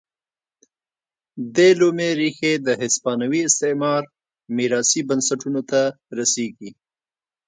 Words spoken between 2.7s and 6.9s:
هسپانوي استعمار میراثي بنسټونو ته رسېږي.